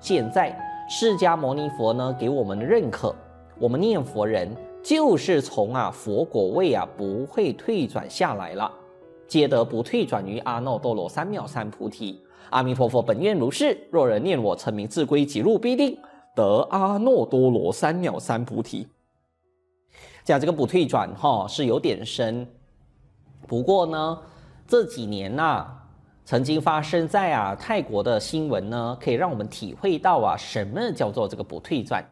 [0.00, 0.58] 现在
[0.88, 3.14] 释迦牟尼佛呢给我们的认可，
[3.58, 4.50] 我们念佛人
[4.82, 8.72] 就是从啊佛果位啊不会退转下来了，
[9.28, 12.18] 皆得不退转于阿耨多罗三藐三菩提。
[12.48, 13.78] 阿弥陀佛，本愿如是。
[13.90, 15.98] 若人念我，成名自归，即入必定
[16.34, 18.88] 得阿耨多罗三藐三菩提。
[20.24, 22.48] 讲这个不退转哈是有点深，
[23.46, 24.18] 不过呢
[24.66, 25.76] 这几年呐、啊。
[26.30, 32.08] 曾经发生在啊泰国的新闻呢，可以让我们体会到啊什么叫做这个不退转。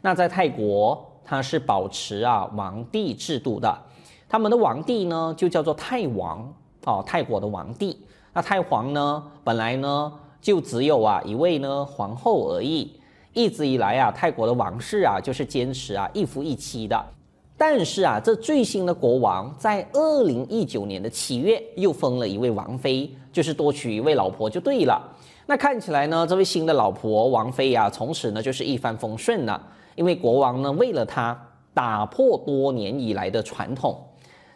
[0.00, 3.76] 那在泰国，它是保持啊王帝制度的，
[4.28, 6.54] 他们的王帝呢就叫做泰王
[6.84, 8.06] 哦，泰国的王帝。
[8.32, 13.00] 那泰皇呢，本来呢就只有啊一位呢皇后而已，
[13.32, 17.04] 一直以来啊泰国的王室啊就是坚持啊一夫一妻的。
[17.60, 25.02] 但是啊，这最新的国王在二零一九年的七月又封了一位王妃，就是多娶一位老婆就对了。
[25.44, 29.60] 那看起来呢，这位新的老婆王妃呀、啊，从此呢就是一帆风顺了。
[29.96, 31.36] 因为国王呢为了她
[31.74, 34.00] 打破多年以来的传统，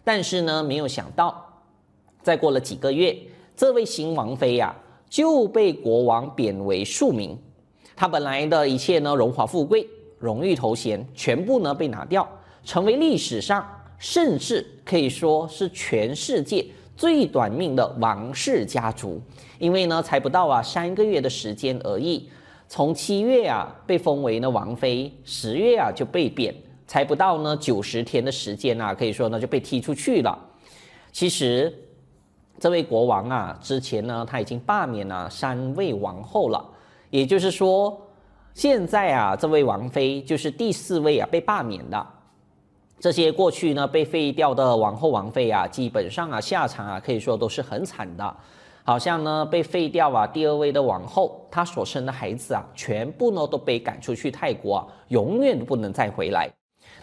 [0.05, 1.45] 但是呢没有想到，
[2.23, 3.17] 再过了几个月，
[3.57, 4.73] 这位新王妃呀、
[5.11, 7.37] 就被国王贬为庶民，
[7.97, 9.85] 她本来的一切呢荣华富贵、
[10.21, 12.29] 荣誉头衔全部呢被拿掉。
[12.65, 13.67] 成为历史上，
[13.99, 16.65] 甚至可以说是全世界
[16.97, 19.21] 最短命的王室家族，
[19.59, 22.29] 因为呢，才不到啊三个月的时间而已，
[22.69, 26.55] 从七月啊被封为呢王妃，十月啊就被贬，
[26.87, 30.39] 才不到呢九十天的时间啊，可以说呢就被踢出去了。
[31.11, 31.73] 其实，
[32.59, 36.65] 这位国王啊，之前呢他已经罢免了三位王后了，
[37.11, 38.01] 也就是说，
[38.55, 42.07] 现在啊这位王妃就是第四位啊被罢免的。
[43.03, 48.37] 这些过去呢被废掉的王后王妃啊，基本上啊下场啊可以说都是很惨的，
[48.85, 56.49] 好像呢被废掉啊第二位的王后，她所生的孩子啊全部呢都被赶出去泰国，永远不能再回来。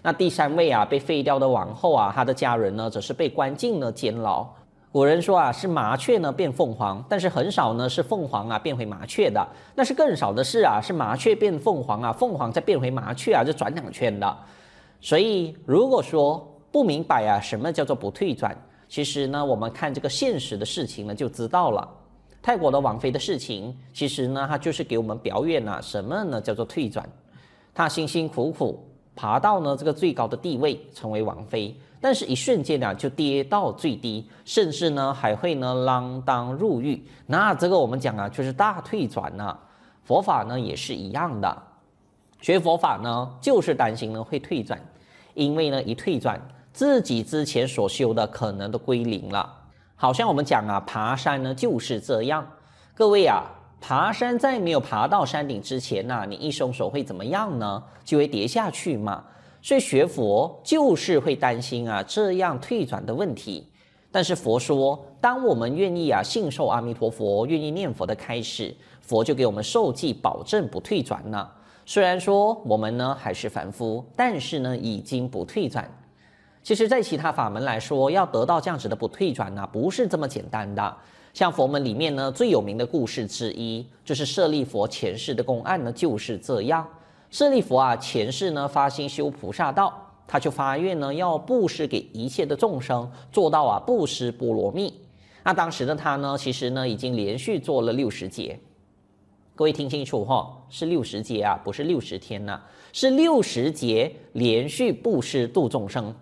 [0.02, 4.48] 那第三位啊被废掉的王后啊，她的家人呢则是被关进了监牢。
[4.94, 9.46] 古人说啊是麻雀呢变凤凰，但是很少呢是凤凰啊变回麻雀的，
[9.76, 14.38] 那是更少的是啊是麻雀变凤凰啊，凤凰再变回麻雀啊，就转两圈的。
[15.02, 18.56] 所以，如果说不明白啊，什么叫做不退转？
[18.88, 21.88] 其实呢，我们看这个现实的事情呢，就知道了。
[22.42, 26.42] 泰国的王妃的事情，其实呢，他就是给我们表演了什么呢？
[26.42, 27.08] 叫做退转。
[27.74, 28.84] 他辛辛苦苦
[29.16, 37.06] 爬到呢这个最高的地位，成为王妃，但是一瞬间呢，就跌到最低，甚至呢还会呢锒铛入狱。
[37.26, 39.58] 那这个我们讲啊，就是大退转呢。
[40.04, 41.64] 佛法呢也是一样的。
[42.42, 44.80] 学佛法呢，就是担心呢会退转，
[45.34, 46.40] 因为呢一退转，
[46.72, 49.54] 自己之前所修的可能都归零了。
[49.96, 52.48] 好像我们讲啊，爬山呢就是这样。
[52.94, 53.44] 各位啊，
[53.82, 57.84] 爬山在没有爬到山顶之前呐、啊，你一松手会怎么样呢？
[58.06, 59.24] 就会跌下去嘛。
[59.62, 63.68] 所以学佛就是会担心啊这样退转的问题。
[64.12, 71.56] 但是佛说，当我们愿意啊信受阿弥陀佛，愿意念佛的开始，佛就给我们受记，保证不退转了。
[71.92, 75.90] 虽然说我们呢还是凡夫，但是呢已经不退转。
[76.62, 80.98] 其实，在其他法门来说，要得到这样子的不退转呢，不是这么简单的。
[81.34, 86.88] 像佛门里面呢最有名的故事之一，就是舍利弗前世的公案呢，就是这样。
[87.32, 89.92] 舍利弗啊，前世呢发心修菩萨道，
[90.28, 94.94] 他就发愿呢要布施给一切的众生，做到啊布施波罗蜜。
[95.44, 98.60] 那当时的他呢，其实呢已经连续做了六十劫。
[99.60, 102.62] 各位听清楚哈，是六十劫啊，不是六十天呐，
[102.94, 106.16] 是六十劫连续布施度众生。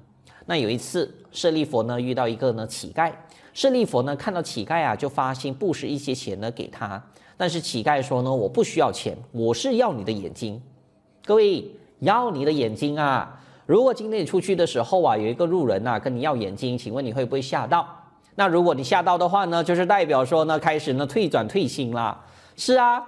[0.47, 3.13] 那有一次，舍利弗呢遇到一个呢乞丐，
[3.53, 6.99] 舍利弗呢看到乞丐啊，就发心布施一些钱呢给他。
[7.37, 10.59] 但是乞丐说呢，我不需要钱，我是要你的眼睛。
[11.23, 11.63] 各位
[11.99, 13.39] 要你的眼睛啊！
[13.67, 17.87] 如果今天你出去的时候啊，有一个路人呐跟你要眼睛，请问你会不会吓到？
[18.33, 22.25] 那如果你吓到的话呢，就是代表说呢开始呢退转退心啦。
[22.55, 22.99] 是啊。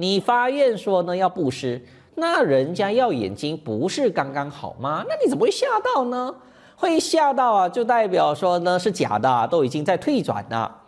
[0.00, 1.84] 你发愿说呢要布施，
[2.14, 5.04] 那人家要眼睛不是刚刚好吗？
[5.08, 6.32] 那你怎么会吓到呢？
[6.76, 10.82] 会吓到啊，就代表说呢是假的，都已经在退转了。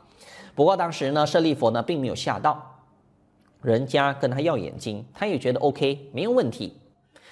[0.55, 2.85] 不过当时呢，舍利弗呢并没有吓到，
[3.63, 6.77] 人家跟他要眼睛，他也觉得 OK 没有问题。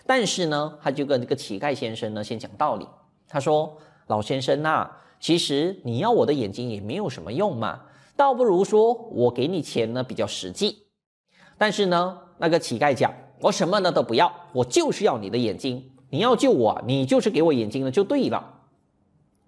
[0.05, 2.89] 但是呢，他就跟这个乞丐先生呢先讲道理，
[3.29, 3.77] 他说
[4.09, 7.83] ：“老先生呐，其实你要我的眼睛也没有什么用嘛，
[8.17, 10.83] 倒不如说我给你钱呢比较实际。”
[11.59, 13.13] 但是呢，那个乞丐讲
[13.43, 15.91] ：“我什么呢都不要，我就是要你的眼睛。
[16.11, 18.55] 你要救我，你就是给我眼睛了就对了。”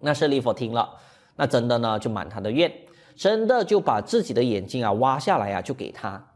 [0.00, 0.96] 那舍利弗听了，
[1.36, 2.72] 那真的呢就满他的愿，
[3.14, 6.32] 真的就把自己的眼睛啊挖下来啊就给他。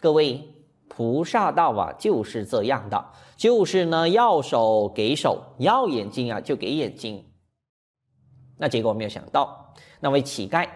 [0.00, 0.48] 各位，
[0.88, 3.04] 菩萨道啊就是这样的，
[3.36, 7.24] 就是呢要手给手，要眼睛啊就给眼睛。
[8.58, 10.68] 那结果没有想到，那位乞丐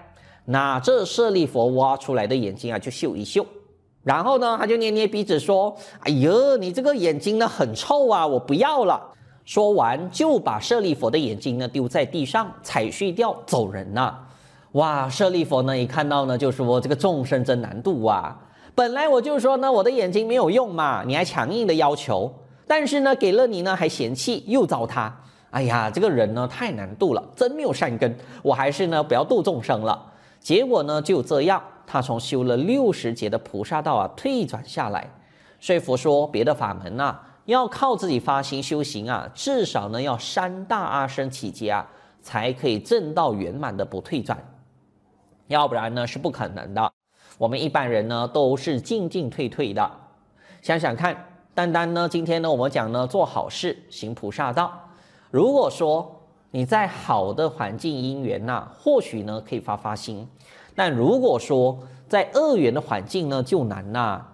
[0.46, 3.46] 拿着舍利弗挖出来的眼睛啊就嗅一嗅，
[4.06, 9.03] 然后呢他就捏捏鼻子说：“哎呦，你这个眼睛呢很臭啊，我不要了。”
[9.44, 14.17] 说完就把舍利佛的眼睛呢丢在地上，踩碎掉走人了。
[14.73, 18.38] 哇，舍利佛呢一看到呢就说：“这个众生真难度啊！
[18.76, 22.32] 本来我就说呢我的眼睛没有用嘛，你还强硬的要求，
[22.69, 25.11] 但是呢给了你呢还嫌弃又糟蹋。”
[25.50, 28.17] 哎呀，这个人呢太难度了，真没有善根。
[28.44, 30.00] 我还是呢不要度众生了。
[30.38, 35.09] 结果呢就这样，他从修了六十劫的菩萨道啊退转下来。
[35.61, 41.87] 说服说别的法门啊，要靠自己发心修行啊，至少呢要三大阿僧只劫啊，
[42.21, 44.38] 才可以证道圆满的不退转。
[45.47, 46.93] 要不然呢是不可能的。
[47.38, 49.91] 我们一般人呢都是进进退退的。
[50.61, 51.17] 想想看，
[51.55, 54.73] 单单呢今天呢我们讲呢做好事行菩萨道。
[55.31, 60.27] 如果说你在好的环境因缘呐、或许呢可以发发心；
[60.76, 61.76] 但如果说
[62.06, 64.25] 在恶缘的环境呢，就难呐、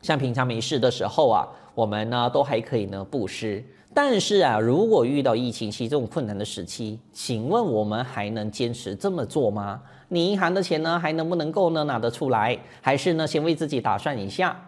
[0.00, 3.62] 像平常没事的时候啊，我们呢都还可以呢布施；
[3.94, 9.80] 但是啊，如果遇到疫情期这种困难的时期，请问我们还能坚持这么做吗？
[10.08, 12.58] 你银行的钱呢还能不能够呢拿得出来？
[12.80, 14.58] 还是呢先为自己打算一下？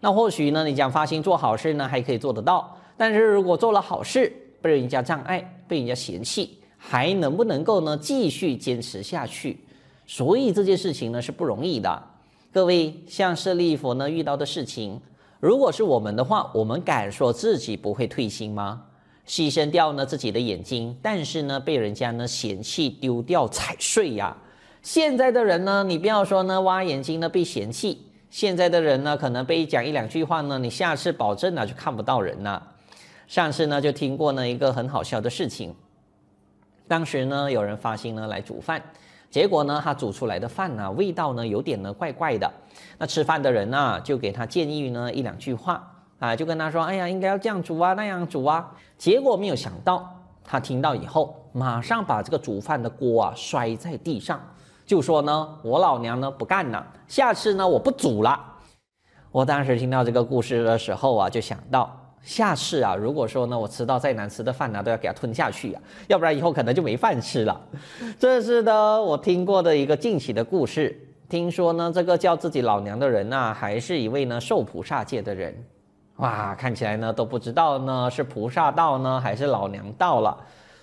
[0.00, 4.32] 那或许呢你讲发心做好事呢还可以做得到，但是如果做了好事，
[4.62, 9.60] 被人家障碍，被人家嫌弃，还能不能够呢继续坚持下去？
[10.10, 12.02] 所以这件事情呢是不容易的。
[12.52, 15.00] 各位像舍利弗呢遇到的事情，
[15.38, 18.82] 如果是我们的话，我们敢说自己不会退心吗？
[19.24, 24.36] 牺牲掉呢自己的眼睛，但是呢被人家呢嫌弃丢掉踩碎呀。
[24.82, 32.60] 现在的人呢，你不要说呢挖眼睛呢被嫌弃，现在的人呢可能被讲一两句话呢，你下次保证呢就看不到人了。
[33.28, 35.72] 上次呢就听过呢一个很好笑的事情，
[36.88, 38.82] 当时呢有人发心呢来煮饭，
[39.30, 42.52] 结果呢他煮出来的饭呢味道呢有点呢怪怪的，
[42.98, 45.88] 那吃饭的人呢就给他建议呢一两句话
[46.18, 50.06] 啊，就跟他说，哎呀应该要这样煮啊那样煮啊，结果没有想到
[50.42, 54.40] 他听到以后，马上把这个煮饭的锅啊摔在地上，
[54.84, 58.38] 就说呢我老娘呢不干了，下次呢我不煮了。
[59.30, 61.99] 我当时听到这个故事的时候啊，就想到。
[62.22, 67.60] 下次啊，如果说呢，我吃到再难吃的饭呢，都要给它吞下去啊，要不然以后可能就没饭吃了。
[68.18, 71.06] 这是呢，我听过的一个惊奇的故事。
[71.28, 75.54] 听说呢，这个叫自己老娘的人呢，还是一位呢受菩萨戒的人。
[76.16, 80.36] 哇，看起来呢都不知道呢是菩萨道呢还是老娘道了。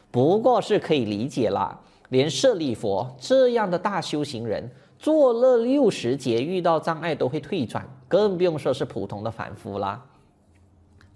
[0.10, 1.78] 不过是可以理解啦，
[2.10, 4.68] 连舍利弗这样的大修行人，
[4.98, 10.02] 做了六十劫遇到障碍都会退转，更不用说是普通的凡夫啦。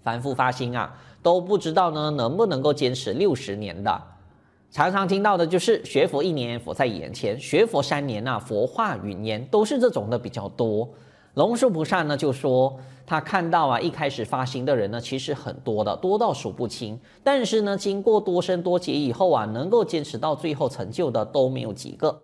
[0.02, 4.02] 反复发心啊，都不知道呢能不能够坚持六十年的。
[4.70, 10.88] 常常听到的就是学佛一年，佛在眼前；学佛三年啊，佛化云烟，都是这种的比较多。
[11.34, 16.98] 龙树菩萨呢就说，他看到啊，一开始发心的人呢，其实很多的，多到数不清。
[17.22, 22.22] 但是呢，经过多生多劫以后啊，能够坚持到最后成就的都没有几个。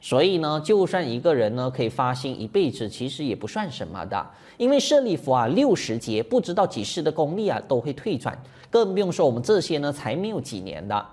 [0.00, 4.26] 所以呢，就算一个人呢可以发心一辈子，其实也不算什么的。
[4.56, 8.38] 因为舍利弗啊，六十劫不知道几世的功力啊，都会退转，
[8.70, 11.06] 更不用说我们这些呢才没有几年的。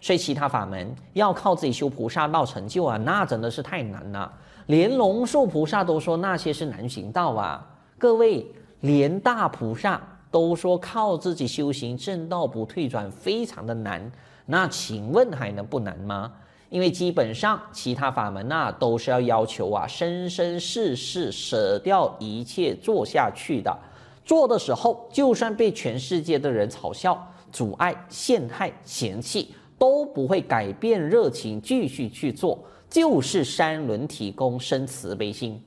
[0.00, 4.32] 所以其他法门要靠自己修菩萨道成就啊，那真的是太难了。
[4.66, 7.66] 连龙树菩萨都说那些是难行道啊。
[7.98, 8.46] 各位，
[8.80, 14.12] 连大菩萨都说靠自己修行正道不退转非常的难，
[14.46, 16.32] 那请问还能不难吗？
[16.70, 23.74] 因为基本上其他法门啊，都是要要求啊，生生世世舍掉一切做下去的。
[24.22, 32.58] 做的时候，就算被全世界的人嘲笑、阻碍、陷害、嫌弃，都不会改变热情，继续去做。
[32.90, 35.62] 就是三轮体空生慈悲心。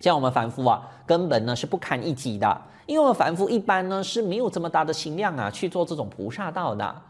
[0.00, 7.02] 像我们凡夫啊，根本呢是不堪一击的，因为我们凡夫一般呢是没有这么大的心量啊，去做这种菩萨道的。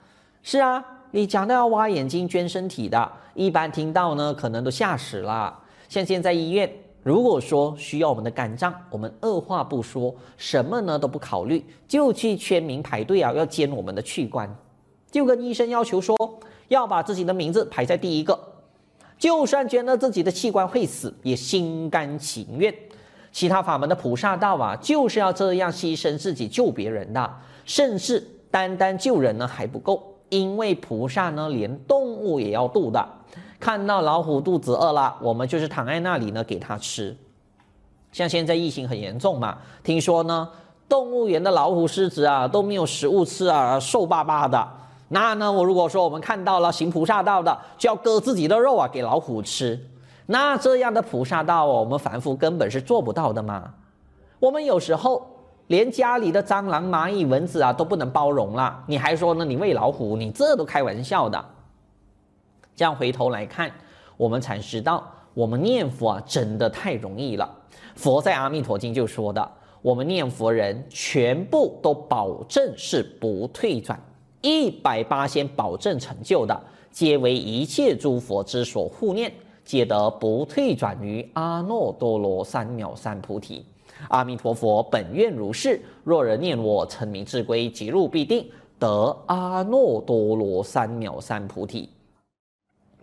[0.42, 0.84] 是啊。
[1.16, 5.58] 你讲到要挖眼睛捐身体的，一般听到呢，可能都吓死了。
[5.88, 6.70] 像现在医院，
[7.02, 14.54] 如果说需要我们的肝脏，我们二话不说，什么呢都不考虑，就去签名排队啊，要捐我们的器官，
[15.11, 16.14] 就跟医生要求说，
[16.68, 18.38] 要把自己的名字排在第一个，
[19.16, 22.75] 就算捐了自己的器官会死，也心甘情愿。
[23.32, 30.12] 其他法门的菩萨道啊，就是要这样牺牲自己救别人的，甚至单单救人呢还不够。
[30.28, 33.06] 因为菩萨呢，连动物也要度的。
[33.59, 37.16] 看到老虎肚子饿了，我们就是躺在那里呢，给它吃。
[38.12, 40.49] 像现在疫情很严重嘛，听说呢，
[40.88, 44.68] 动物园的老虎、狮子啊都没有食物吃啊，瘦巴巴的。
[45.09, 49.78] 那呢，我如果说我们看到了行菩萨道的，就要割自己的肉啊给老虎吃，
[50.26, 53.73] 那这样的菩萨道，我们凡夫根本是做不到的嘛。
[54.38, 55.26] 我们有时候
[55.68, 59.44] 连家里的蟑螂、蚂蚁、蚊子啊都不能包容了，你还说呢？
[59.44, 61.44] 你喂老虎，你这都开玩笑的。
[62.75, 63.70] 这样回头来看，
[64.16, 67.50] 我们才知道，我们念佛啊，真的太容易了。
[67.96, 69.50] 佛在《阿弥陀经》就说的，
[69.82, 73.99] 我们念佛人全部都保证是不退转，
[74.42, 79.32] 一百八仙保证成就的，皆为一切诸佛之所护念，
[79.64, 83.66] 皆得不退转于阿耨多罗三藐三菩提。
[84.08, 88.48] 阿弥陀佛本愿如是，若人念我称名至归，即入必定
[88.78, 91.88] 得阿耨多罗三藐三菩提。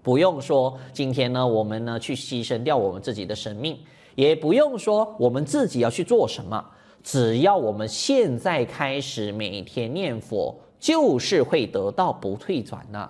[0.01, 3.77] 不用说，今天呢，我们呢去牺牲掉我们自己的生命。
[4.15, 6.63] 也不用说我们自己要去做什么，
[7.01, 13.09] 只要我们现在开始每天念佛，就是会得到不退转呐。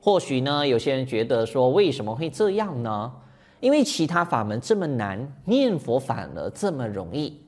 [0.00, 3.12] 或许呢，有些人觉得说，为什么会这样呢？
[3.60, 7.40] 因为其他法门这么难，念佛反而这么容易。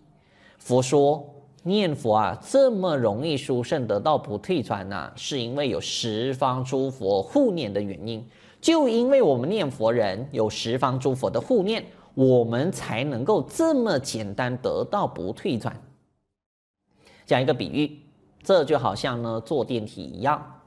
[0.58, 1.24] 佛说
[1.62, 8.26] 念佛啊，这么容易殊胜得到不退转呐，是因为有十方诸佛护念的原因。
[8.60, 11.84] 就因为我们念佛人有十方诸佛的护念。
[12.12, 15.80] 我们才能够这么简单得到不退转。
[17.24, 17.98] 讲一个比喻，
[18.42, 20.60] 这就好像呢坐电梯一样。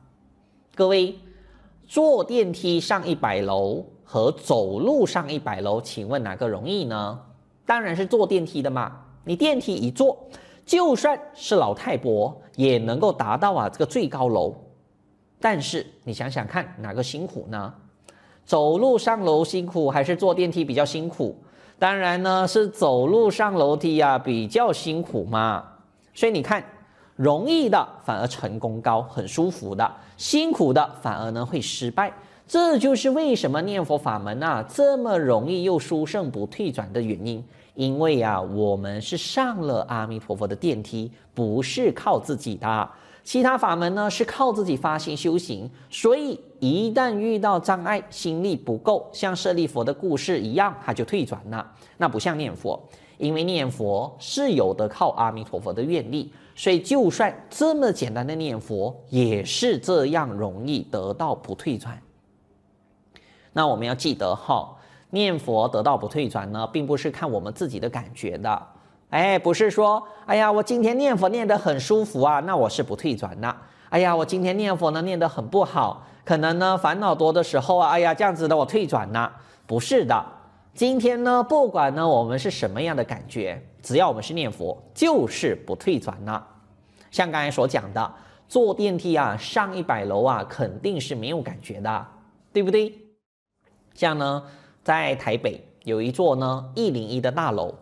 [0.73, 1.15] 各位，
[1.85, 7.19] 坐电梯上一百楼和走路上一百楼，请问哪个容易呢？
[7.65, 8.91] 当然是坐电梯的嘛。
[9.23, 10.17] 你电梯一坐，
[10.65, 14.53] 就算是老太婆也能够达到啊这个最高楼。
[15.39, 17.73] 但是你想想看，哪个辛苦呢？
[18.45, 21.35] 走路上楼辛苦还是坐电梯比较辛苦？
[21.79, 25.63] 当然呢，是走路上楼梯呀比较辛苦嘛。
[26.13, 26.63] 所以你看，
[27.15, 32.11] 容易的反而成功高，很舒服的；辛苦的反而呢会失败。
[32.53, 37.43] 这就是为什么念佛法门啊这么容易又殊胜不退转的原因。
[37.73, 42.87] 因为呀，我们是上了阿弥陀佛的电梯，不是靠自己的。
[43.23, 51.67] 其他法门呢是靠自己发心修行，所以一旦遇到障碍，心力不够，像舍利弗的故事一样，他就退转了。
[51.97, 52.79] 那不像念佛，
[53.17, 61.99] 因为念佛是有的靠阿弥陀佛的愿力，所以就算这么简单的念佛，也是这样容易得到不退转。
[63.53, 64.75] 那我们要记得哈，
[65.11, 68.61] 念佛得到不退转呢，并不是看我们自己的感觉的。
[69.09, 73.55] 哎，不是说，哎呀，我今天念佛念得很舒服啊，那我是不退转了。
[73.89, 79.31] 哎呀，我今天念佛呢念得很不好，可能呢烦恼多的时候啊，哎呀，这样子的我退转了。
[79.67, 80.25] 不是的，
[80.73, 86.43] 今天呢，不管呢我们是什么样的感觉，只要我们是念佛，就是不退转了。
[87.11, 88.11] 像刚才所讲的，
[88.49, 92.05] 坐电梯啊上一百楼啊，肯定是没有感觉的，
[92.51, 92.91] 对不对？
[93.93, 94.43] 像呢，
[94.83, 97.73] 在台北有一座呢一零一的大楼。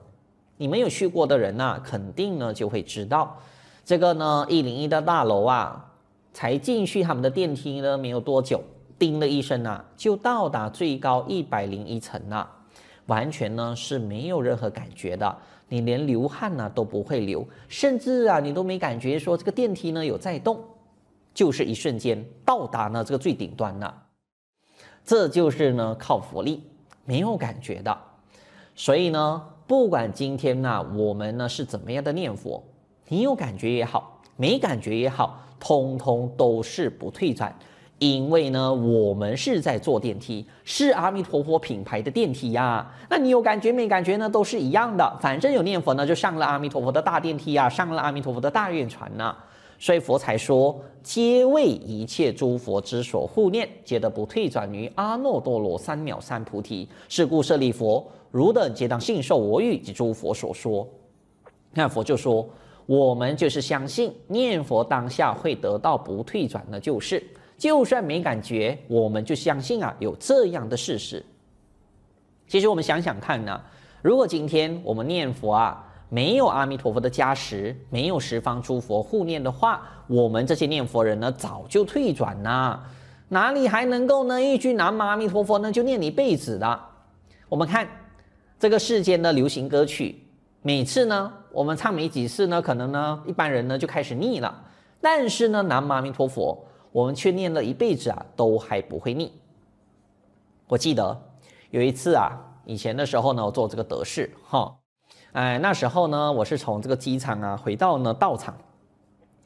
[0.58, 3.36] 你没有去过的人呢，肯定呢就会知道，
[3.84, 5.92] 这个呢一零一的大楼啊，
[6.34, 8.62] 才进去他们的电梯呢没有多久，
[9.00, 12.48] 叮的一声啊，就到达最高一百零一层了，
[13.08, 15.36] 完全呢是没有任何感觉的，
[15.68, 20.64] 你连流汗呢都不会流，甚至啊你都没感觉说这个电梯呢有在动，
[21.34, 24.04] 就是一瞬间到达呢这个最顶端了，
[25.06, 26.64] 这就是呢靠佛力，
[27.06, 27.98] 没有感觉的，
[28.76, 29.44] 所以呢。
[29.68, 32.62] 不管今天呢，我们呢是怎么样的念佛，
[33.08, 37.56] 你有感觉也好，没感觉也好，通通都是不退转，
[37.98, 42.86] 因为呢，我们是在坐电梯，是阿弥陀佛品牌的电梯呀。
[43.10, 49.34] 那你有感觉没感觉呢，都是一样的，反正有念佛呢，就上了阿弥陀佛的大电梯呀，上了阿弥陀佛的大愿船呐。
[49.82, 56.88] 所以佛才说，皆为一切诸佛之所护念，皆得不退转于阿耨多罗三藐三菩提。
[57.10, 58.08] 是故舍利弗。
[58.30, 60.88] 汝等皆当信受我语及诸佛所说。
[61.74, 62.48] 那佛就说：
[62.86, 67.22] 我们就是相信念佛当下会得到不退转的，就是
[67.58, 71.26] 就算没感觉，我们就相信啊有这样的事实。
[72.48, 73.60] 其实我们想想看呢，
[74.04, 82.84] 如果今天我们念佛啊，没有阿弥陀佛的加持，没有十方诸佛护念的话，我们这些念佛人呢早就退转了，
[83.30, 86.80] 哪里还能够呢一句南无阿弥陀佛呢就念一辈子的？
[87.48, 87.88] 我们看。
[88.60, 90.24] 这个世间的流行歌曲，
[90.62, 94.66] 每次呢，我们唱没几次呢，可能呢，一般人呢就开始腻了。
[95.02, 99.32] 但是呢，南无阿弥陀佛，我们却念了一辈子啊，都还不会腻。
[100.68, 101.20] 我记得
[101.72, 104.72] 有一次啊，以前的时候呢，我做这个德事哈，
[105.34, 108.54] 哎，那时候呢，我是从这个机场啊回到呢道场，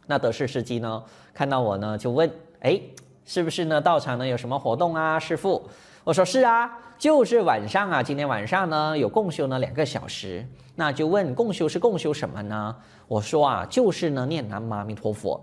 [0.07, 2.27] 那德士司机呢看到我呢就问，
[2.61, 2.81] 哎，
[3.23, 5.61] 是不是呢道场呢有什么活动啊，师傅？
[6.03, 12.75] 我说是啊，就是晚上啊，今天晚上呢有共修呢两个小时，那就问共修是共修什么呢？
[13.07, 15.39] 我说啊，就是呢念南无阿弥陀佛。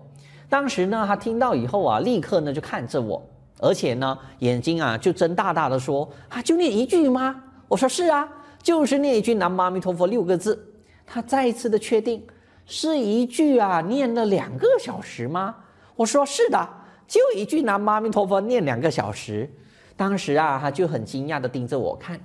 [0.49, 3.23] 当时呢他听到以后啊，立刻呢就看着我，
[3.61, 7.41] 而且呢眼睛啊就睁大大的说啊，就念一句吗？
[7.69, 8.29] 我说是啊，
[8.63, 10.69] 就是念一句南无阿弥陀佛六个字。
[11.05, 12.25] 他再一次的确定
[12.65, 15.57] 是一句啊，念了两个小时吗？
[15.97, 16.69] 我说是的，
[17.07, 19.51] 就一句南无阿弥陀佛念两个小时。
[19.95, 22.19] 当时啊，他就很惊讶地盯着我看，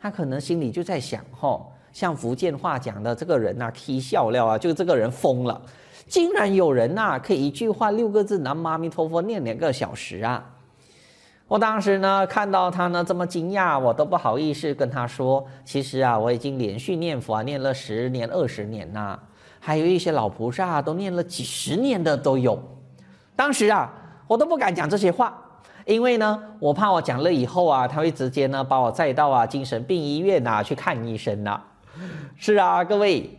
[0.00, 5.62] 他可能心里就在想：吼，像福建话讲的这个人呐，起笑料啊，就这个人疯了，
[6.08, 10.57] 竟然有人呐可以一句话六个字南无阿弥陀佛念两个小时啊！
[11.48, 19.18] 我当时呢看到他呢这么惊讶，我都不好意思跟他说，其实啊，我已经连续念佛啊念了十年二十年呐，
[19.58, 22.62] 还有一些老菩萨都念了几十年的都有。
[23.34, 23.90] 当时啊，
[24.26, 25.42] 我都不敢讲这些话。
[25.86, 31.58] 因为呢，我怕我讲了以后啊，他会直接呢把我载到啊精神病医院呐去看医生呐。
[32.36, 33.30] 是啊，各位，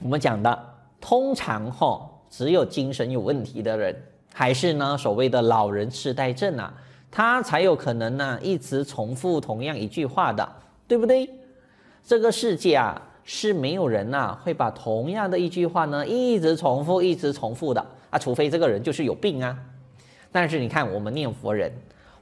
[0.00, 0.58] 我们讲的
[1.02, 2.00] 通常哈，
[2.30, 3.94] 只有精神有问题的人，
[4.32, 6.72] 还是呢所谓的老人痴呆症啊，
[7.10, 10.48] 他才有可能呢一直重复同样一句话的，
[10.86, 11.28] 对不对？
[12.04, 19.56] 这个世界啊是没有人呐会把同样的一句话呢一直重复一直重复的啊，除非这个人就是有病啊。
[20.32, 21.72] 但是你看，我们念佛人，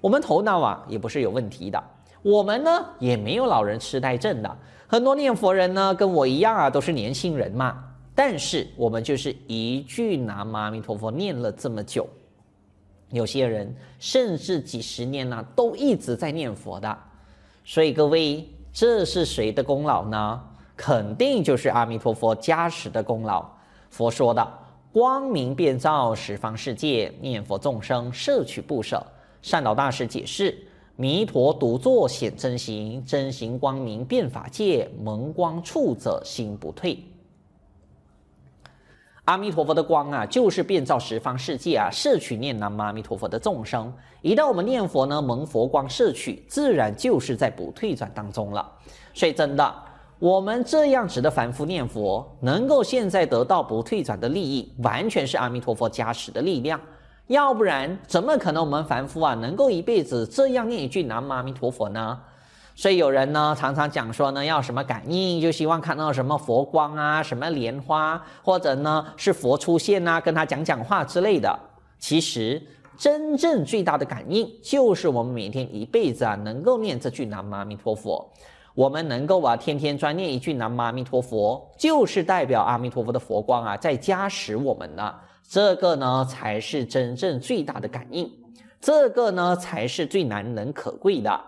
[0.01, 1.83] 我们头脑啊也不是有问题的，
[2.23, 4.57] 我们呢也没有老人痴呆症的。
[4.87, 7.85] 很多念佛人呢跟我一样啊，都是年轻人嘛。
[8.15, 12.09] 但是我们就是一句南无阿弥陀佛念了这么久，
[13.11, 16.99] 有些人甚至几十年呢、都一直在念佛的。
[17.65, 20.41] 所以各位，这是谁的功劳呢？
[20.77, 23.45] 肯定就是阿弥陀佛加持的功劳。
[23.91, 24.59] 佛说的。
[24.91, 29.01] 光明遍照十方世界，念佛众生摄取不舍。
[29.43, 30.57] 善导大师解释：
[30.97, 36.99] 弥陀独坐显真行，真行光明遍法界，蒙光处者心不退。
[39.29, 43.93] 阿弥陀佛的光啊，就是遍照十方世界啊，摄取念南无阿弥陀佛的众生。
[44.23, 48.67] 一旦我们念佛呢，蒙佛光摄取，自然就是在不退转当中了。
[49.13, 49.75] 所以真的。
[50.19, 56.81] 我们这样子的凡夫念佛，能够现在得到不退转的利益，完全是阿弥陀佛加持的力量。
[57.27, 62.19] 要不然，怎么可能我们凡夫啊，能够一辈子这样念一句南无阿弥陀佛呢？
[62.79, 71.59] 所以有人呢，常常讲说呢，要什么感应，就希望看到什么佛光啊，什么莲花，或者呢是佛出现啊，跟他讲讲话之类的。
[71.99, 72.63] 其实，
[72.97, 78.25] 真正最大的感应，就是我们每天一辈子啊，能够念这句南无阿弥陀佛。
[78.77, 85.13] 我们能够啊，天天专念一句南无阿弥陀佛，就是代表阿弥陀佛的佛光啊，在加持我们呢。
[85.49, 88.31] 这个呢，才是真正最大的感应。
[88.81, 91.41] 这个呢，才是最难能可贵的。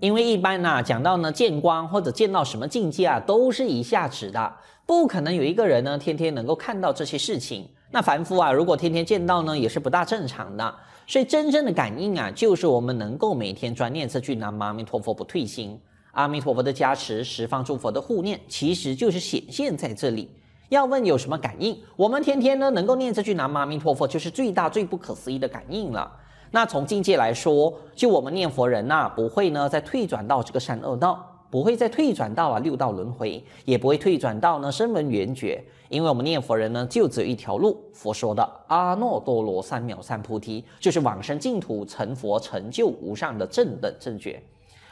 [0.00, 4.54] 因为一般呢，讲到呢见光或者见到什么境界啊，都是一下子的，
[4.86, 7.68] 不可能有一个人呢天天能够看到这些事情。
[7.90, 10.74] 那凡夫啊，如果天天见到呢，也是不大正常的。
[11.06, 15.80] 所以真正的感应啊，就是我们能够每天专念这句南无阿弥陀佛，不退心。
[16.12, 20.28] 阿弥陀佛的加持，十方诸佛的护念，其实就是显现在这里。
[20.68, 26.12] 要问有什么感应，我们天天呢能够念这句南无阿弥陀佛，就是最大最不可思议的感应了。
[26.50, 44.42] 那从境界来说，就我们念佛人呐、不会呢再退转到这个三恶道，不会再退转到啊六道轮回，也不会退转到呢声闻缘觉，因为我们念佛人呢就只有一条路，佛说的阿耨多罗三藐三菩提，就是往生净土成佛成就无上的正等正觉。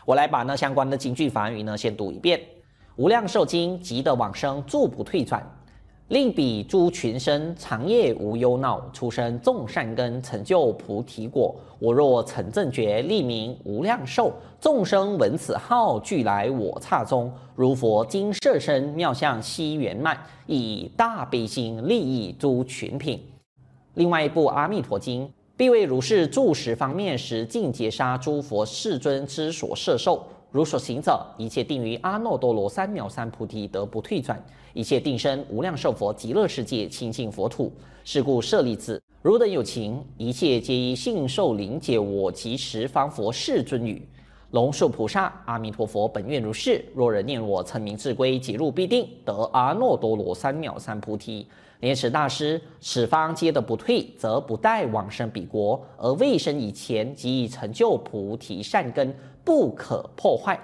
[0.05, 2.41] 我来把那相关的经句法语呢先读一遍：
[2.97, 5.43] 无量寿经，即得往生，住不退转，
[6.09, 11.53] 令彼诸群生长夜无忧恼，出生种善根，成就菩提果。
[11.81, 14.33] 我若成正觉，立名无量寿。
[14.61, 17.33] 众生闻此号，俱来我刹中。
[17.57, 20.17] 如佛今设身，妙相悉圆满，
[20.47, 23.21] 以大悲心利益诸群品。
[23.95, 25.27] 另外一部《阿弥陀经》。
[25.57, 30.23] 必为如是住十方面时，尽劫杀诸佛世尊之所摄受。
[30.51, 34.39] 如所行者，一切定于阿耨多罗三藐三菩提，得不退转。
[34.77, 37.73] 一切定生无量寿佛极乐世界清净佛土。
[38.05, 44.07] 是故舍利子，汝等有情，一切皆依信受领解我及十方佛世尊语。
[44.51, 46.85] 龙树菩萨，阿弥陀佛本愿如是。
[46.95, 51.47] 若人念我称名至归，即入必定得阿耨多罗三藐三菩提。
[51.81, 60.61] 莲池大师，此方皆得不退，则不待往生彼国，而未生以前即已成就菩提善根，不可破坏。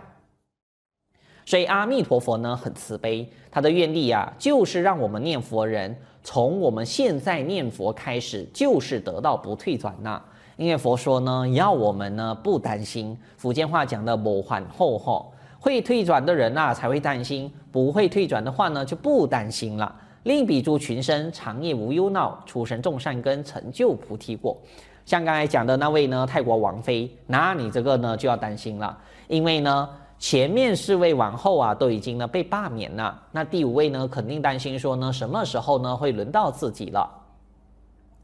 [1.44, 10.22] 所以阿弥陀佛呢很慈悲，他的愿力啊就是让我们念佛人从我们现在念佛开始就是得到不退转呐。
[10.56, 19.92] 因为佛说呢要我们呢不担心，福建话讲的无还后后，会退转的人呐、啊、才会担心，不会退转的话呢就不担心了。
[20.24, 24.56] 令彼诸群生长夜无忧恼，出生种善根，成就菩提果。
[25.04, 29.88] 像刚才讲的那位呢，泰国王妃，那你这个呢就要担心了，因为呢
[30.22, 37.10] 前面四位王后啊都已经呢被罢免了，那第五位呢肯定担心说呢什么时候呢会轮到自己了。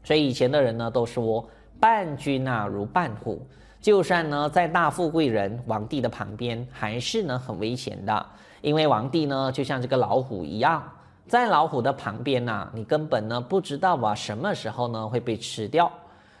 [0.01, 1.45] 所以以前的人呢都说
[1.77, 3.45] 伴君啊如伴虎，
[3.81, 8.25] 就算呢在大富贵人皇帝的旁边，还是呢很危险的，
[8.61, 10.81] 因为皇帝呢就像这个老虎一样，
[11.27, 15.91] 在老虎的旁边呐、啊，你根本呢不知道啊什么时候呢会被吃掉。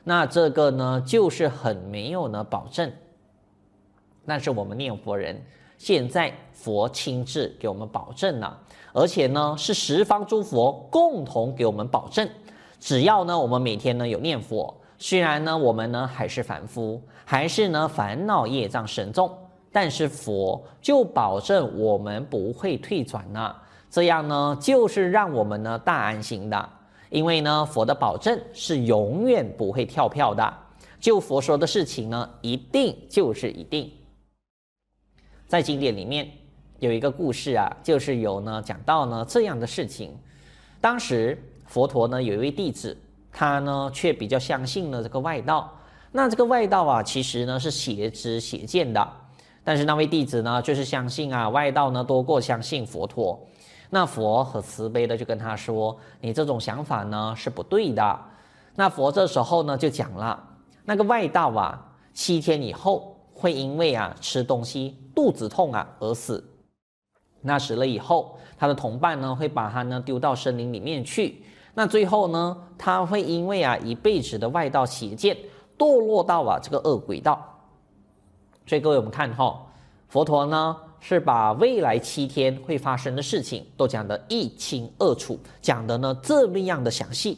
[0.05, 2.89] 那这个呢，就是很没有呢保证。
[4.29, 5.35] 但是我们念佛人，
[5.79, 8.55] 现在佛亲自给我们保证了，
[8.93, 12.29] 而且呢是十方诸佛共同给我们保证，
[12.79, 19.35] 只要呢我们每天呢有念佛，虽然呢我们呢还是凡夫，还是呢烦恼业障深重，
[19.71, 26.69] 但是佛就保证我们不会退转了，这样呢就是让我们呢大安心的。
[27.09, 30.53] 因为呢，佛的保证是永远不会跳票的。
[30.99, 33.91] 就佛说的事情呢，一定就是一定。
[35.49, 36.29] 在经典里面
[36.77, 40.15] 有一个故事啊，就是有呢讲到呢这样的事情。
[40.79, 41.35] 当时
[41.65, 42.95] 佛陀呢有一位弟子，
[43.31, 45.73] 他呢却比较相信了这个外道。
[46.11, 49.11] 那这个外道啊，其实呢是邪知邪见的。
[49.63, 53.39] 但是那位弟子呢，就是相信啊外道呢多过相信佛陀。
[53.89, 58.19] 那佛很慈悲的就跟他说：“你这种想法呢是不对的。”
[58.75, 60.47] 那佛这时候呢就讲了
[60.85, 66.41] ：“那个外道啊，七天以后会因为啊吃东西肚子痛啊而死。
[67.41, 71.43] 那死了以后，他的同伴呢会把他呢丢到森林里面去。
[71.73, 75.35] 那最后呢，他会因为啊一辈子的外道邪见，
[75.77, 77.43] 堕落到啊这个恶鬼道。
[78.65, 79.67] 所以各位我们看哈，
[80.07, 87.37] 佛陀呢。”是把未来七天会发生的事情都讲得一清二楚，讲得呢这么样的详细。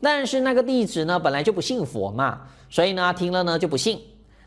[0.00, 2.40] 但是那个弟子呢本来就不信佛嘛，
[2.70, 4.00] 所以呢听了呢就不信，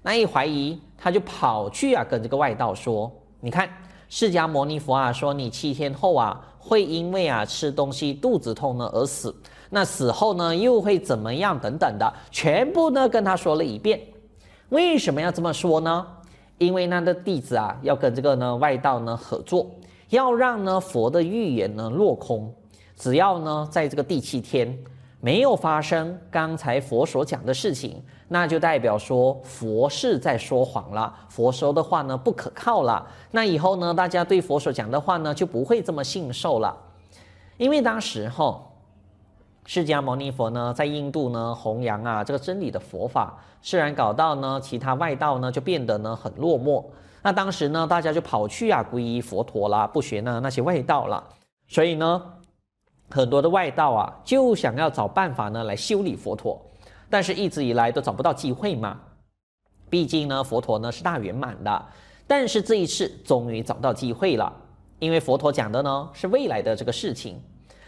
[0.06, 3.68] 那一怀疑他就跑去啊跟这个外道说：“你看
[4.08, 9.36] 释迦牟尼佛啊说你七天后啊会因为啊吃东西肚子痛呢而死，
[9.72, 14.00] 那死后呢又会怎么样等等的，全部呢跟他说了一遍。
[14.70, 16.06] 为什么要这么说呢？”
[16.60, 19.66] 因为那个弟子啊，要跟这个呢外道呢合作，
[20.10, 22.54] 要让呢佛的预言呢落空。
[22.96, 24.78] 只要呢在这个第七天
[25.26, 33.04] 没有发生刚才佛所讲的事情，那就代表说佛是在说谎了，佛说的话呢不可靠了。
[33.32, 36.78] 那以后呢，大家对佛所讲的话呢就不会这么信受了。
[37.58, 38.62] 因为当时哈。
[39.68, 46.86] 释迦牟尼佛呢，在印度呢弘扬啊这个真理的佛法，虽然搞到呢其他外道呢就变得呢很落寞。
[47.24, 51.24] 那当时呢大家就跑去啊皈依佛陀啦，不学呢那些外道了。
[51.68, 52.22] 所以呢
[53.10, 56.60] 很多的外道啊就想要找办法呢来修理佛陀，
[57.10, 59.00] 但是一直以来都找不到机会嘛。
[59.90, 61.86] 毕竟呢佛陀呢是大圆满的，
[62.28, 64.52] 但是这一次终于找到机会了，
[65.00, 67.40] 因为佛陀讲的呢是未来的这个事情。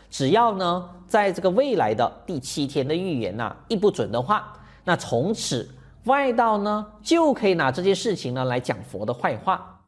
[0.10, 4.54] 只要呢，在这个未来的第七天的预言呐、一不准的话，
[4.86, 5.68] 那从此
[6.06, 9.82] 外道呢就可以拿这件事情呢来讲佛的坏话，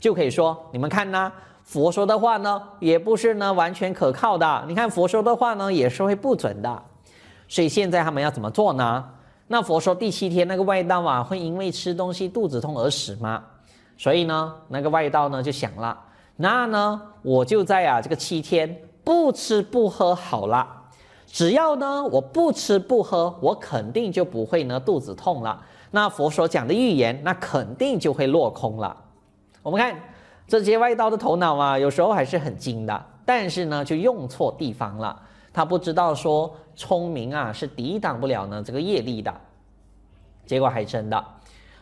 [0.00, 1.30] 就可以说你们看呐，
[1.66, 6.82] 佛说的话呢也不是呢完全可靠的，你看佛说的话呢也是会不准的，
[7.46, 9.04] 所以现在他们要怎么做呢？
[9.48, 13.44] 那佛说第七天那个外道啊会因为吃东西肚子痛而死吗？
[13.98, 15.98] 所以呢那个外道呢就想了，
[16.36, 18.80] 那呢我就在啊这个七天。
[19.06, 20.66] 不吃不喝好了，
[21.28, 25.62] 只要呢我不吃不喝，我肯定就不会呢肚子痛了。
[25.92, 28.96] 那佛所讲的预言，那肯定就会落空了。
[29.62, 29.94] 我们看
[30.48, 35.22] 这些外道的头脑啊，有时候还是很精的，但是呢就用错地方了。
[35.52, 39.34] 他不知道说聪明啊是抵挡不了呢这个业力的，
[40.44, 41.24] 结果还真的，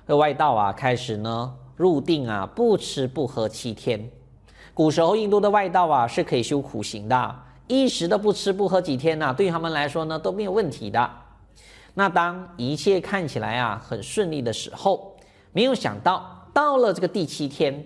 [0.07, 4.09] 这外道啊开始呢入定啊不吃不喝七天。
[4.72, 11.11] 古时候印度的外道啊是可以修苦行的，一时的不吃不喝几天呐、啊，对他们来说呢都没有问题的。
[11.94, 15.16] 那当一切看起来啊很顺利的时候，
[15.53, 17.85] 没有想到到了这个第七天，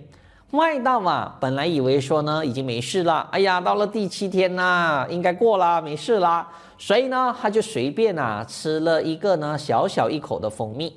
[0.52, 7.36] 外道嘛本来以为说呢已经没事了，哎呀到了第七天呐、应该过了没事啦，所以呢？
[7.38, 10.96] 他就随便啊吃了一个呢小小一口的蜂蜜，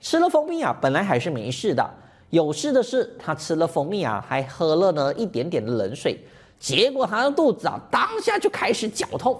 [0.00, 1.90] 吃了蜂蜜啊本来还是没事的。
[2.30, 6.24] 有事的是，他吃了蜂蜜啊，还喝了呢一点点的冷水，
[6.60, 9.36] 结果他的肚子啊，当下就开始绞痛，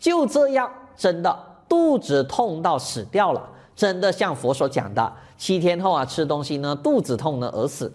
[0.00, 7.92] 就这样，真的肚子痛到死掉了，真的像佛所讲的，七天后啊，吃东西呢，肚子痛呢而死。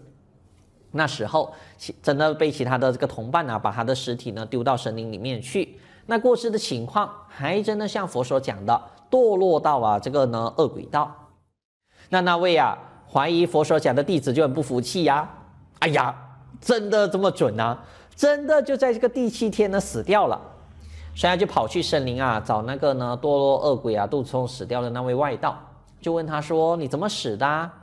[0.95, 5.77] 那时候，其真的被其他的这个同伴啊，把他的尸体呢丢到森林里面去。
[6.05, 8.79] 那过世的情况，还真的像佛所讲的，
[9.09, 11.11] 堕落到啊这个呢恶鬼道。
[12.09, 12.77] 那那位啊
[13.11, 15.27] 怀疑佛所讲的弟子就很不服气呀，
[15.79, 16.15] 哎呀，
[16.61, 17.83] 真的这么准啊？
[18.15, 20.39] 真的就在这个第七天呢死掉了，
[21.15, 25.57] 所以他就跑去森林啊找那个呢堕落恶鬼啊肚子痛死掉的那位外道，
[25.99, 27.73] 就问他说：“你怎么死的啊？”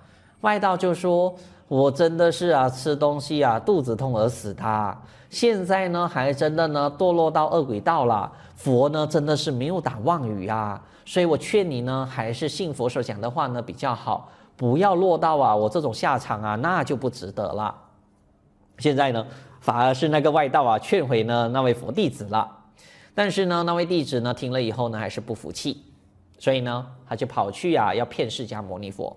[0.42, 1.34] 外道就说。
[1.70, 4.98] 我真的是啊，吃东西啊，肚子痛而死的。
[5.28, 8.32] 现在呢，还真的呢，堕落到恶鬼道了。
[8.56, 17.72] 佛呢，真的是没有打妄语啊，所以我劝你呢，还是信佛所讲的话呢比较好，不要落到啊我这种下场啊，那就不值得了。
[18.78, 19.24] 现在呢，
[19.60, 22.50] 反而是那个外道啊劝回呢那位佛弟子了，
[23.14, 25.84] 但是呢，那位弟子呢听了以后呢，还是不服气，
[26.36, 29.16] 所以呢，他就跑去啊要骗释迦牟尼佛。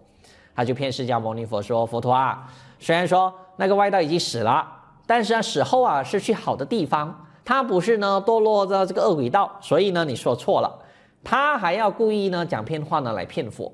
[0.55, 2.47] 他就骗释迦牟尼佛说：“佛陀啊，
[2.79, 4.65] 虽然说那个外道已经死了，
[5.07, 10.79] 但是他死后啊是去好的地方，他不是呢堕落到这个恶鬼道，所以呢你说错了。
[11.23, 13.71] 他还要故意呢讲骗话呢来骗佛。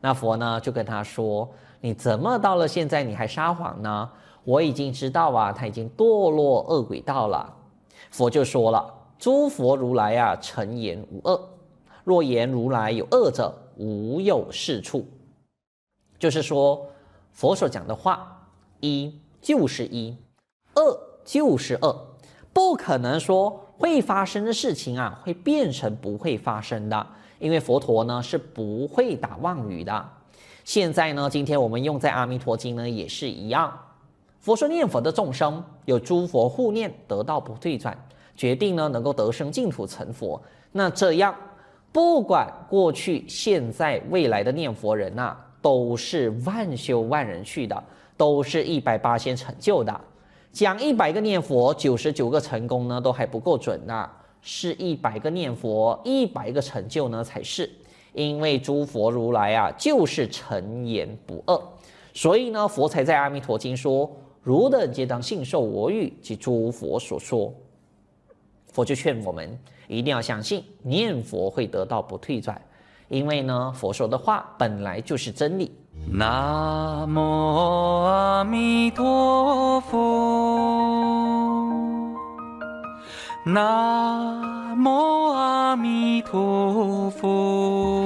[0.00, 1.48] 那佛呢就跟他说：
[1.80, 4.10] 你怎么到了现在你还撒谎呢？
[4.44, 7.52] 我已经知道啊，他已经堕落恶鬼道了。
[8.10, 11.40] 佛就说了：诸佛如来啊，诚言无恶。
[12.04, 15.06] 若言如来有恶者，无有是处。”
[16.18, 16.86] 就是说，
[17.32, 18.48] 佛所讲的话，
[18.80, 20.16] 一就是一，
[20.74, 20.82] 二
[21.24, 21.96] 就是二，
[22.52, 27.06] 不可能说会发生的事情啊，会变成不会发生的，
[27.38, 30.08] 因为佛陀呢是不会打妄语的。
[30.64, 33.78] 现在呢，今天我们用在《阿弥陀经》呢也是一样，
[34.40, 37.94] 佛说念佛的众生有诸佛护念，得道不退转，
[38.34, 40.40] 决定呢能够得生净土成佛。
[40.72, 41.34] 那这样，
[41.92, 47.84] 不管过去、现在、未来的念佛人呐、都是万修万人去的，
[48.18, 49.98] 都是一百八仙成就的。
[50.52, 54.10] 讲一百个念佛，九十九个成功呢，都还不够准呢。
[54.42, 57.70] 是一百个念佛，一百个成就呢才是。
[58.12, 61.58] 因为诸佛如来啊，就是诚言不二，
[62.12, 67.50] 所以呢，佛才在《阿弥陀经》说：“汝等皆当信受我语及诸佛所说。”
[68.70, 72.60] 佛就劝我们一定要相信，念佛会得到不退转。
[73.08, 75.70] 因为呢，佛说的话本来就是真理。
[76.06, 77.20] 南无
[78.04, 79.96] 阿弥陀佛，
[83.46, 88.04] 南无阿弥陀佛，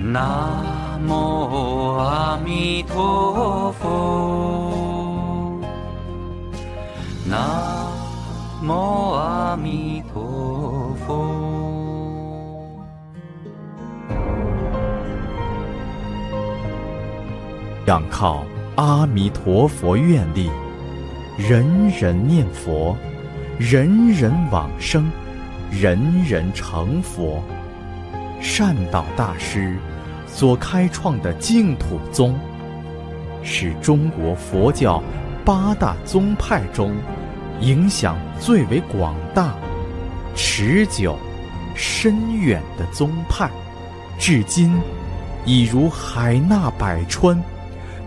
[0.00, 5.58] 南无阿弥陀佛，
[7.26, 7.38] 南
[8.62, 8.72] 无
[9.12, 9.81] 阿弥
[17.86, 18.44] 仰靠
[18.76, 20.48] 阿弥陀佛愿力，
[21.36, 22.96] 人人念佛，
[23.58, 25.10] 人人往生，
[25.68, 27.42] 人人成佛。
[28.40, 29.76] 善导大师
[30.26, 32.38] 所开创的净土宗，
[33.42, 35.02] 是中国佛教
[35.44, 36.94] 八大宗派中
[37.60, 39.56] 影响最为广大、
[40.36, 41.16] 持久、
[41.74, 43.50] 深远的宗派，
[44.18, 44.72] 至今
[45.44, 47.36] 已如海纳百川。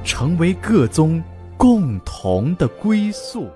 [0.06, 1.22] 成为各宗
[1.58, 3.50] 共同的归宿。